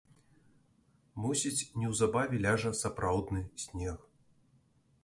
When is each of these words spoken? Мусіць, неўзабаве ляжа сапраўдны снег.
Мусіць, 1.25 1.67
неўзабаве 1.83 2.35
ляжа 2.47 2.71
сапраўдны 2.81 3.47
снег. 3.67 3.97